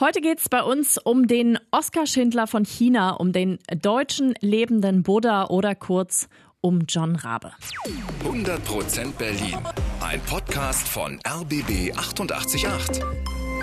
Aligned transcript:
Heute 0.00 0.22
geht 0.22 0.38
es 0.38 0.48
bei 0.48 0.62
uns 0.62 0.96
um 0.96 1.26
den 1.26 1.58
Oskar 1.72 2.06
Schindler 2.06 2.46
von 2.46 2.64
China, 2.64 3.10
um 3.10 3.32
den 3.32 3.58
deutschen 3.82 4.32
lebenden 4.40 5.02
Buddha 5.02 5.48
oder 5.48 5.74
kurz 5.74 6.30
um 6.62 6.86
John 6.88 7.16
Rabe. 7.16 7.52
100% 8.24 9.12
Berlin. 9.18 9.58
Ein 10.00 10.18
Podcast 10.22 10.88
von 10.88 11.20
RBB 11.28 11.94
888. 11.94 12.64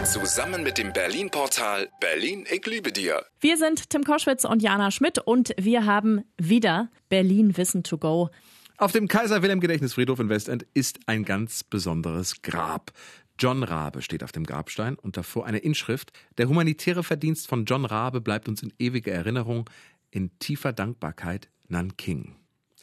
Zusammen 0.03 0.61
mit 0.61 0.77
dem 0.77 0.93
Berlin-Portal 0.93 1.89
Berlin, 1.99 2.45
ich 2.51 2.63
liebe 2.67 2.91
dir. 2.91 3.25
Wir 3.39 3.57
sind 3.57 3.89
Tim 3.89 4.03
Koschwitz 4.03 4.45
und 4.45 4.61
Jana 4.61 4.91
Schmidt 4.91 5.17
und 5.17 5.55
wir 5.57 5.87
haben 5.87 6.23
wieder 6.37 6.91
Berlin 7.09 7.57
Wissen 7.57 7.81
to 7.81 7.97
go. 7.97 8.29
Auf 8.77 8.91
dem 8.91 9.07
Kaiser 9.07 9.41
Wilhelm 9.41 9.59
Gedächtnisfriedhof 9.59 10.19
in 10.19 10.29
Westend 10.29 10.67
ist 10.75 10.99
ein 11.07 11.25
ganz 11.25 11.63
besonderes 11.63 12.43
Grab. 12.43 12.91
John 13.39 13.63
Rabe 13.63 14.01
steht 14.01 14.23
auf 14.23 14.31
dem 14.31 14.45
Grabstein 14.45 14.95
und 14.95 15.17
davor 15.17 15.45
eine 15.45 15.59
Inschrift. 15.59 16.11
Der 16.37 16.49
humanitäre 16.49 17.03
Verdienst 17.03 17.47
von 17.47 17.65
John 17.65 17.85
Rabe 17.85 18.21
bleibt 18.21 18.47
uns 18.47 18.63
in 18.63 18.73
ewiger 18.79 19.11
Erinnerung, 19.11 19.69
in 20.11 20.37
tiefer 20.39 20.73
Dankbarkeit 20.73 21.49
Nanking. 21.67 22.35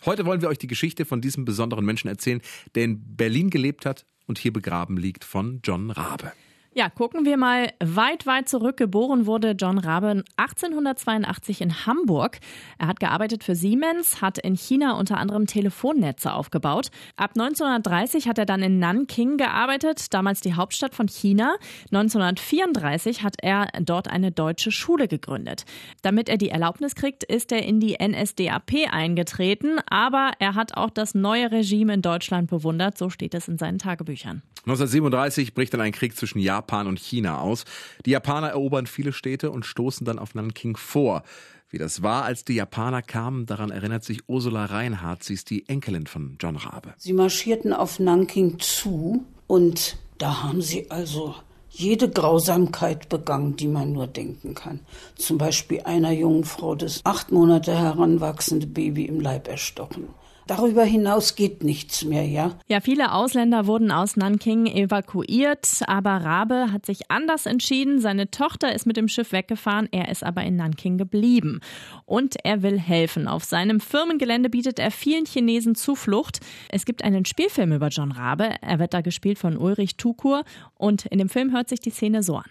Heute 0.05 0.27
wollen 0.27 0.43
wir 0.43 0.49
euch 0.49 0.59
die 0.59 0.67
Geschichte 0.67 1.05
von 1.05 1.21
diesem 1.21 1.45
besonderen 1.45 1.85
Menschen 1.85 2.09
erzählen, 2.09 2.43
der 2.75 2.85
in 2.85 3.17
Berlin 3.17 3.51
gelebt 3.51 3.87
hat 3.87 4.05
und 4.27 4.39
hier 4.39 4.53
begraben 4.53 4.97
liegt 4.97 5.25
von 5.25 5.61
John 5.65 5.91
Rabe. 5.91 6.33
Ja, 6.77 6.91
gucken 6.91 7.25
wir 7.25 7.37
mal 7.37 7.73
weit, 7.79 8.27
weit 8.27 8.49
zurück. 8.49 8.77
Geboren 8.77 9.27
wurde 9.27 9.53
John 9.53 9.79
Rabe 9.79 10.25
1882 10.37 11.61
in 11.61 11.87
Hamburg. 11.87 12.41
Er 12.81 12.89
hat 12.89 12.99
gearbeitet 12.99 13.45
für 13.45 13.55
Siemens, 13.55 14.21
hat 14.21 14.39
in 14.39 14.57
China 14.57 14.99
unter 14.99 15.19
anderem 15.19 15.47
Telefonnetze 15.47 16.33
aufgebaut. 16.33 16.91
Ab 17.15 17.31
1930 17.39 18.27
hat 18.27 18.39
er 18.39 18.45
dann 18.45 18.61
in 18.61 18.81
Nanking 18.81 19.37
gearbeitet, 19.37 20.13
damals 20.13 20.41
die 20.41 20.55
Hauptstadt 20.55 20.97
von 20.97 21.07
China. 21.07 21.55
1934 21.93 23.23
hat 23.23 23.37
er 23.41 23.69
dort 23.81 24.09
eine 24.09 24.33
deutsche 24.33 24.73
Schule 24.73 25.07
gegründet. 25.07 25.67
Damit 26.03 26.29
er 26.29 26.39
die 26.39 26.49
Erlaubnis 26.49 26.97
kriegt, 26.97 27.23
ist 27.23 27.53
er 27.53 27.63
in 27.63 27.79
die 27.79 27.99
NSDAP 28.03 28.91
eingetreten, 28.91 29.79
aber 29.89 30.33
er 30.41 30.57
hat 30.57 30.77
auch 30.77 30.91
das 30.91 31.15
neue 31.15 31.53
Regime 31.53 31.95
in 31.95 32.03
Deutschland 32.03 32.51
bewundert, 32.51 32.99
so 32.99 33.11
steht 33.11 33.35
es 33.35 33.47
in 33.47 33.59
seinen 33.59 33.79
Tagebüchern. 33.79 34.43
1937 34.67 35.55
bricht 35.55 35.75
dann 35.75 35.83
ein 35.83 35.93
Krieg 35.93 36.17
zwischen 36.17 36.39
Japan 36.39 36.64
Japan 36.65 36.87
und 36.87 36.99
China 36.99 37.41
aus. 37.41 37.65
Die 38.07 38.11
Japaner 38.11 38.49
erobern 38.49 38.87
viele 38.87 39.13
Städte 39.13 39.51
und 39.51 39.67
stoßen 39.67 40.07
dann 40.07 40.19
auf 40.19 40.35
Nanking 40.35 40.77
vor. 40.77 41.23
Wie 41.69 41.79
das 41.79 42.03
war, 42.03 42.25
als 42.25 42.45
die 42.45 42.55
Japaner 42.55 43.03
kamen, 43.03 43.47
daran 43.47 43.71
erinnert 43.71 44.05
sich 44.05 44.29
Ursula 44.29 44.67
Reinhardt. 44.67 45.25
Sie 45.25 45.35
ist 45.35 45.51
die 45.51 45.69
Enkelin 45.69 46.07
von 46.07 46.37
John 46.41 46.57
Rabe. 46.57 46.95
Sie 46.97 47.13
marschierten 47.13 47.73
auf 47.73 47.99
Nanking 47.99 48.59
zu 48.61 49.25
und 49.47 49.99
da 50.19 50.43
haben 50.45 50.63
sie 50.63 50.91
also 50.91 51.35
jede 51.69 52.09
Grausamkeit 52.09 53.09
begangen, 53.09 53.57
die 53.57 53.67
man 53.67 53.93
nur 53.93 54.07
denken 54.07 54.55
kann. 54.55 54.81
Zum 55.17 55.37
Beispiel 55.37 55.81
einer 55.83 56.13
jungen 56.13 56.45
Frau 56.45 56.77
das 56.77 57.01
acht 57.05 57.33
Monate 57.33 57.77
heranwachsende 57.77 58.69
Baby 58.69 59.07
im 59.07 59.21
Leib 59.21 59.49
erstochen. 59.49 60.09
Darüber 60.47 60.85
hinaus 60.85 61.37
geht 61.37 61.65
nichts 61.65 62.05
mehr, 62.05 62.27
ja. 62.27 62.51
Ja, 62.69 62.81
viele 62.81 63.13
Ausländer 63.13 63.67
wurden 63.67 63.91
aus 63.91 64.17
Nanking 64.17 64.67
evakuiert, 64.67 65.81
aber 65.87 66.11
Rabe 66.11 66.71
hat 66.71 66.85
sich 66.85 67.11
anders 67.11 67.47
entschieden. 67.47 67.99
Seine 67.99 68.31
Tochter 68.31 68.75
ist 68.75 68.87
mit 68.87 68.99
dem 68.99 69.09
Schiff 69.09 69.33
weggefahren, 69.33 69.89
er 69.91 70.11
ist 70.11 70.23
aber 70.23 70.43
in 70.43 70.57
Nanking 70.57 70.99
geblieben. 70.99 71.61
Und 72.05 72.37
er 72.45 72.63
will 72.63 72.79
helfen. 72.79 73.27
Auf 73.27 73.45
seinem 73.45 73.81
Firmengelände 73.81 74.51
bietet 74.51 74.79
er 74.79 74.91
vielen 74.91 75.25
Chinesen 75.25 75.75
Zuflucht. 75.75 76.41
Es 76.69 76.85
gibt 76.85 77.03
einen 77.05 77.25
Spielfilm 77.25 77.73
über 77.73 77.89
John 77.89 78.13
Rabe. 78.13 78.51
Er 78.61 78.79
wird 78.79 78.93
da 78.93 79.01
gespielt 79.01 79.39
von 79.39 79.57
Ulrich 79.57 79.97
Tukur 79.97 80.45
und 80.77 81.07
in 81.07 81.19
dem 81.19 81.31
Film 81.31 81.53
hört 81.53 81.71
sich 81.71 81.81
die 81.81 81.91
Szene 81.91 82.23
so 82.23 82.37
an. 82.37 82.51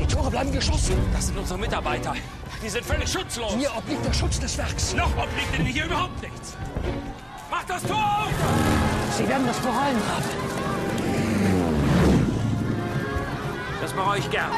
Die 0.00 0.06
Tore 0.06 0.30
bleiben 0.30 0.50
geschlossen. 0.50 0.96
Das 1.12 1.26
sind 1.26 1.38
unsere 1.38 1.58
Mitarbeiter. 1.58 2.14
Die 2.64 2.70
sind 2.70 2.86
völlig 2.86 3.12
schutzlos. 3.12 3.54
Mir 3.56 3.70
obliegt 3.76 4.06
der 4.06 4.12
Schutz 4.14 4.40
des 4.40 4.56
Werks. 4.56 4.94
Noch 4.94 5.14
obliegt 5.18 5.58
Ihnen 5.58 5.66
hier 5.66 5.84
überhaupt 5.84 6.22
nichts. 6.22 6.56
Macht 7.50 7.68
das 7.68 7.82
Tor 7.82 7.98
auf! 7.98 8.32
Sie 9.18 9.28
werden 9.28 9.46
das 9.46 9.60
Korallen 9.60 9.98
haben. 10.08 10.24
Das 13.82 13.94
mache 13.94 14.18
ich 14.18 14.30
gern. 14.30 14.50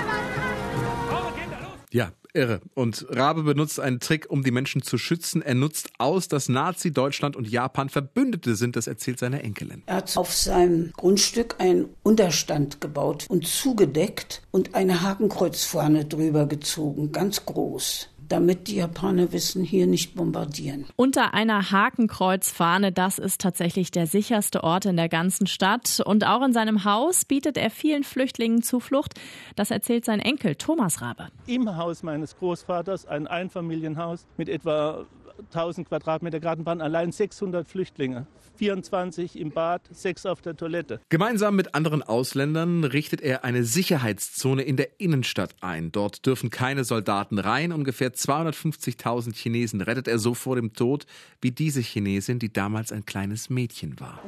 Irre. 2.37 2.61
Und 2.75 3.07
Rabe 3.09 3.43
benutzt 3.43 3.81
einen 3.81 3.99
Trick, 3.99 4.31
um 4.31 4.45
die 4.45 4.51
Menschen 4.51 4.83
zu 4.83 4.99
schützen. 4.99 5.43
Er 5.43 5.55
nutzt 5.55 5.91
aus, 5.99 6.29
dass 6.29 6.49
Nazi 6.49 6.93
Deutschland 6.93 7.35
und 7.35 7.49
Japan 7.49 7.89
Verbündete 7.89 8.55
sind. 8.55 8.77
Das 8.77 8.87
erzählt 8.87 9.19
seine 9.19 9.43
Enkelin. 9.43 9.83
Er 9.87 9.97
hat 9.97 10.17
auf 10.17 10.33
seinem 10.33 10.93
Grundstück 10.93 11.57
einen 11.59 11.89
Unterstand 12.03 12.81
gebaut 12.81 13.27
und 13.29 13.47
zugedeckt 13.47 14.43
und 14.51 14.75
eine 14.75 15.03
Hakenkreuzfahne 15.03 16.05
drüber 16.05 16.47
gezogen, 16.47 17.11
ganz 17.11 17.45
groß 17.47 18.11
damit 18.29 18.69
die 18.69 18.77
Japaner 18.77 19.33
wissen, 19.33 19.63
hier 19.63 19.87
nicht 19.87 20.15
bombardieren. 20.15 20.87
Unter 20.97 21.35
einer 21.35 21.71
Hakenkreuzfahne, 21.71 22.93
das 22.93 23.19
ist 23.19 23.41
tatsächlich 23.41 23.91
der 23.91 24.07
sicherste 24.07 24.65
Ort 24.65 24.87
in 24.87 24.97
der 24.97 25.09
ganzen 25.09 25.47
Stadt. 25.47 26.01
Und 26.05 26.27
auch 26.27 26.45
in 26.45 26.53
seinem 26.53 26.85
Haus 26.85 27.25
bietet 27.25 27.57
er 27.57 27.71
vielen 27.71 28.05
Flüchtlingen 28.05 28.63
Zuflucht. 28.63 29.15
Das 29.55 29.71
erzählt 29.71 30.05
sein 30.05 30.21
Enkel 30.21 30.55
Thomas 30.57 31.01
Rabe. 31.01 31.29
Im 31.47 31.77
Haus 31.77 32.03
meines 32.03 32.37
Großvaters, 32.37 33.07
ein 33.07 33.27
Einfamilienhaus 33.27 34.27
mit 34.37 34.49
etwa 34.49 35.07
1000 35.53 35.89
Quadratmeter 35.89 36.41
Gartenbahn, 36.41 36.81
allein 36.81 37.13
600 37.13 37.69
Flüchtlinge. 37.69 38.27
24 38.57 39.39
im 39.39 39.51
Bad, 39.51 39.83
6 39.91 40.27
auf 40.27 40.41
der 40.41 40.57
Toilette. 40.57 41.01
Gemeinsam 41.09 41.57
mit 41.57 41.75
anderen 41.75 42.03
Ausländern 42.03 42.85
richtet 42.85 43.21
er 43.21 43.45
eine 43.45 43.65
Sicherheitszone 43.65 44.63
in 44.63 44.77
der 44.77 44.99
Innenstadt 44.99 45.55
ein. 45.61 45.93
Dort 45.93 46.25
dürfen 46.25 46.51
keine 46.51 46.85
Soldaten 46.85 47.39
rein. 47.39 47.73
Ungefähr 47.73 48.15
250.000 48.17 49.35
Chinesen 49.35 49.81
rettet 49.81 50.09
er 50.09 50.19
so 50.19 50.35
vor 50.35 50.57
dem 50.57 50.73
Tod, 50.73 51.07
wie 51.41 51.51
diese 51.51 51.81
Chinesin, 51.81 52.39
die 52.39 52.53
damals 52.53 52.93
ein 52.93 53.05
kleines 53.07 53.51
Mädchen 53.51 53.99
war. 54.01 54.21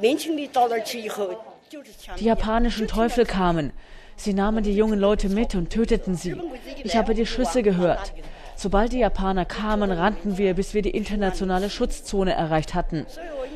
Die 2.19 2.25
japanischen 2.25 2.87
Teufel 2.87 3.25
kamen. 3.25 3.71
Sie 4.15 4.33
nahmen 4.33 4.63
die 4.63 4.75
jungen 4.75 4.99
Leute 4.99 5.29
mit 5.29 5.55
und 5.55 5.69
töteten 5.69 6.15
sie. 6.15 6.35
Ich 6.83 6.95
habe 6.95 7.13
die 7.13 7.25
Schüsse 7.25 7.63
gehört. 7.63 8.13
Sobald 8.57 8.91
die 8.91 8.99
Japaner 8.99 9.45
kamen, 9.45 9.89
rannten 9.89 10.37
wir, 10.37 10.53
bis 10.53 10.73
wir 10.73 10.81
die 10.81 10.89
internationale 10.89 11.69
Schutzzone 11.69 12.33
erreicht 12.33 12.73
hatten. 12.73 13.05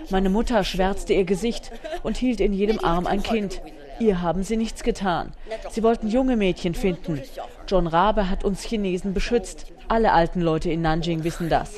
Meine 0.10 0.30
Mutter 0.30 0.64
schwärzte 0.64 1.14
ihr 1.14 1.26
Gesicht 1.26 1.72
und 2.04 2.16
hielt 2.16 2.40
in 2.40 2.54
jedem 2.54 2.80
Arm 2.82 3.06
ein 3.06 3.22
Kind. 3.22 3.62
Ihr 4.00 4.22
haben 4.22 4.44
sie 4.44 4.56
nichts 4.56 4.84
getan. 4.84 5.34
Sie 5.72 5.84
wollten 5.84 6.08
junge 6.08 6.38
Mädchen 6.38 6.74
finden. 6.74 7.22
John 7.68 7.88
Rabe 7.88 8.30
hat 8.30 8.44
uns 8.44 8.62
Chinesen 8.64 9.14
beschützt. 9.14 9.72
Alle 9.88 10.12
alten 10.14 10.42
Leute 10.42 10.70
in 10.72 10.82
Nanjing 10.82 11.24
wissen 11.24 11.50
das. 11.50 11.76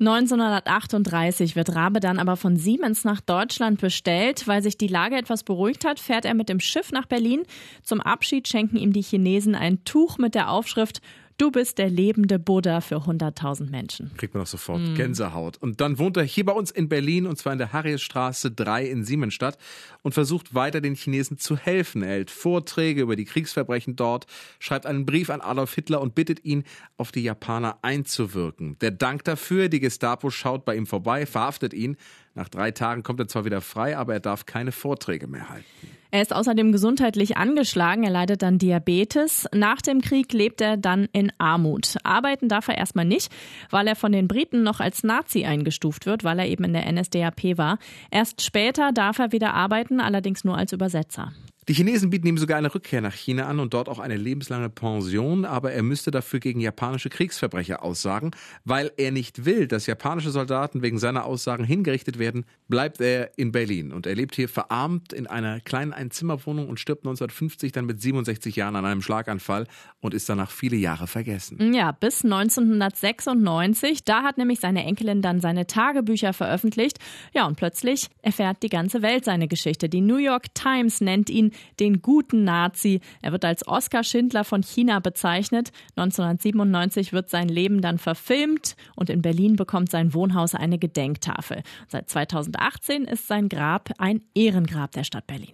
1938 0.00 1.56
wird 1.56 1.74
Rabe 1.74 2.00
dann 2.00 2.18
aber 2.18 2.36
von 2.36 2.56
Siemens 2.56 3.04
nach 3.04 3.20
Deutschland 3.20 3.80
bestellt. 3.80 4.46
Weil 4.46 4.62
sich 4.62 4.76
die 4.76 4.88
Lage 4.88 5.16
etwas 5.16 5.42
beruhigt 5.42 5.86
hat, 5.86 5.98
fährt 5.98 6.24
er 6.24 6.34
mit 6.34 6.48
dem 6.48 6.60
Schiff 6.60 6.92
nach 6.92 7.06
Berlin. 7.06 7.44
Zum 7.82 8.00
Abschied 8.00 8.48
schenken 8.48 8.76
ihm 8.76 8.92
die 8.92 9.02
Chinesen 9.02 9.54
ein 9.54 9.84
Tuch 9.84 10.18
mit 10.18 10.34
der 10.34 10.50
Aufschrift 10.50 11.00
Du 11.38 11.50
bist 11.50 11.78
der 11.78 11.90
lebende 11.90 12.38
Buddha 12.38 12.80
für 12.80 12.98
100.000 12.98 13.70
Menschen. 13.70 14.10
Kriegt 14.16 14.34
man 14.34 14.42
doch 14.42 14.48
sofort 14.48 14.80
mm. 14.80 14.94
Gänsehaut. 14.94 15.56
Und 15.56 15.80
dann 15.80 15.98
wohnt 15.98 16.16
er 16.16 16.24
hier 16.24 16.44
bei 16.44 16.52
uns 16.52 16.70
in 16.70 16.88
Berlin 16.88 17.26
und 17.26 17.36
zwar 17.36 17.52
in 17.52 17.58
der 17.58 17.72
Harriesstraße 17.72 18.50
3 18.50 18.86
in 18.86 19.04
Siemensstadt 19.04 19.58
und 20.02 20.12
versucht 20.12 20.54
weiter 20.54 20.80
den 20.80 20.94
Chinesen 20.94 21.38
zu 21.38 21.56
helfen. 21.56 22.02
Er 22.02 22.10
hält 22.10 22.30
Vorträge 22.30 23.02
über 23.02 23.16
die 23.16 23.24
Kriegsverbrechen 23.24 23.96
dort, 23.96 24.26
schreibt 24.58 24.86
einen 24.86 25.06
Brief 25.06 25.30
an 25.30 25.40
Adolf 25.40 25.74
Hitler 25.74 26.00
und 26.00 26.14
bittet 26.14 26.44
ihn, 26.44 26.64
auf 26.96 27.12
die 27.12 27.22
Japaner 27.22 27.78
einzuwirken. 27.82 28.78
Der 28.80 28.90
Dank 28.90 29.24
dafür, 29.24 29.68
die 29.68 29.80
Gestapo 29.80 30.30
schaut 30.30 30.64
bei 30.64 30.76
ihm 30.76 30.86
vorbei, 30.86 31.26
verhaftet 31.26 31.74
ihn. 31.74 31.96
Nach 32.34 32.48
drei 32.48 32.70
Tagen 32.70 33.02
kommt 33.02 33.20
er 33.20 33.28
zwar 33.28 33.44
wieder 33.44 33.60
frei, 33.60 33.96
aber 33.96 34.14
er 34.14 34.20
darf 34.20 34.46
keine 34.46 34.72
Vorträge 34.72 35.26
mehr 35.26 35.48
halten. 35.48 36.01
Er 36.14 36.20
ist 36.20 36.34
außerdem 36.34 36.72
gesundheitlich 36.72 37.38
angeschlagen. 37.38 38.04
Er 38.04 38.10
leidet 38.10 38.42
dann 38.42 38.58
Diabetes. 38.58 39.48
Nach 39.54 39.80
dem 39.80 40.02
Krieg 40.02 40.30
lebt 40.34 40.60
er 40.60 40.76
dann 40.76 41.08
in 41.12 41.32
Armut. 41.38 41.96
Arbeiten 42.04 42.50
darf 42.50 42.68
er 42.68 42.76
erstmal 42.76 43.06
nicht, 43.06 43.32
weil 43.70 43.88
er 43.88 43.96
von 43.96 44.12
den 44.12 44.28
Briten 44.28 44.62
noch 44.62 44.80
als 44.80 45.04
Nazi 45.04 45.46
eingestuft 45.46 46.04
wird, 46.04 46.22
weil 46.22 46.38
er 46.38 46.48
eben 46.48 46.64
in 46.64 46.74
der 46.74 46.92
NSDAP 46.92 47.56
war. 47.56 47.78
Erst 48.10 48.42
später 48.42 48.92
darf 48.92 49.18
er 49.20 49.32
wieder 49.32 49.54
arbeiten, 49.54 50.00
allerdings 50.00 50.44
nur 50.44 50.58
als 50.58 50.72
Übersetzer. 50.72 51.32
Die 51.68 51.74
Chinesen 51.74 52.10
bieten 52.10 52.26
ihm 52.26 52.38
sogar 52.38 52.58
eine 52.58 52.74
Rückkehr 52.74 53.00
nach 53.00 53.14
China 53.14 53.46
an 53.46 53.60
und 53.60 53.72
dort 53.72 53.88
auch 53.88 54.00
eine 54.00 54.16
lebenslange 54.16 54.68
Pension, 54.68 55.44
aber 55.44 55.70
er 55.72 55.84
müsste 55.84 56.10
dafür 56.10 56.40
gegen 56.40 56.58
japanische 56.58 57.08
Kriegsverbrecher 57.08 57.84
aussagen. 57.84 58.32
Weil 58.64 58.90
er 58.96 59.12
nicht 59.12 59.44
will, 59.44 59.68
dass 59.68 59.86
japanische 59.86 60.32
Soldaten 60.32 60.82
wegen 60.82 60.98
seiner 60.98 61.24
Aussagen 61.24 61.62
hingerichtet 61.62 62.18
werden, 62.18 62.46
bleibt 62.66 63.00
er 63.00 63.38
in 63.38 63.52
Berlin 63.52 63.92
und 63.92 64.06
er 64.06 64.16
lebt 64.16 64.34
hier 64.34 64.48
verarmt 64.48 65.12
in 65.12 65.28
einer 65.28 65.60
kleinen 65.60 65.92
Einzimmerwohnung 65.92 66.68
und 66.68 66.80
stirbt 66.80 67.02
1950 67.06 67.70
dann 67.70 67.86
mit 67.86 68.02
67 68.02 68.56
Jahren 68.56 68.74
an 68.74 68.84
einem 68.84 69.02
Schlaganfall 69.02 69.68
und 70.00 70.14
ist 70.14 70.28
danach 70.28 70.50
viele 70.50 70.76
Jahre 70.76 71.06
vergessen. 71.06 71.72
Ja, 71.72 71.92
bis 71.92 72.24
1996. 72.24 74.02
Da 74.02 74.24
hat 74.24 74.36
nämlich 74.36 74.58
seine 74.58 74.84
Enkelin 74.84 75.22
dann 75.22 75.40
seine 75.40 75.68
Tagebücher 75.68 76.32
veröffentlicht. 76.32 76.98
Ja, 77.32 77.46
und 77.46 77.56
plötzlich 77.56 78.08
erfährt 78.20 78.64
die 78.64 78.68
ganze 78.68 79.02
Welt 79.02 79.24
seine 79.24 79.46
Geschichte. 79.46 79.88
Die 79.88 80.00
New 80.00 80.16
York 80.16 80.52
Times 80.54 81.00
nennt 81.00 81.30
ihn 81.30 81.51
den 81.80 82.02
guten 82.02 82.44
Nazi. 82.44 83.00
Er 83.20 83.32
wird 83.32 83.44
als 83.44 83.66
Oskar 83.66 84.04
Schindler 84.04 84.44
von 84.44 84.62
China 84.62 84.98
bezeichnet. 85.00 85.72
1997 85.96 87.12
wird 87.12 87.30
sein 87.30 87.48
Leben 87.48 87.80
dann 87.80 87.98
verfilmt 87.98 88.76
und 88.96 89.10
in 89.10 89.22
Berlin 89.22 89.56
bekommt 89.56 89.90
sein 89.90 90.14
Wohnhaus 90.14 90.54
eine 90.54 90.78
Gedenktafel. 90.78 91.62
Seit 91.88 92.10
2018 92.10 93.04
ist 93.04 93.26
sein 93.28 93.48
Grab 93.48 93.90
ein 93.98 94.22
Ehrengrab 94.34 94.92
der 94.92 95.04
Stadt 95.04 95.26
Berlin. 95.26 95.52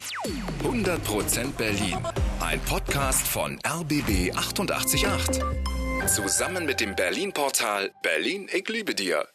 100% 0.64 1.52
Berlin. 1.56 1.96
Ein 2.40 2.60
Podcast 2.60 3.26
von 3.26 3.58
RBB 3.66 4.34
888. 4.34 5.04
Zusammen 6.06 6.64
mit 6.64 6.80
dem 6.80 6.96
Berlin-Portal 6.96 7.90
Berlin, 8.02 8.48
ich 8.50 8.66
liebe 8.68 8.94
dir. 8.94 9.28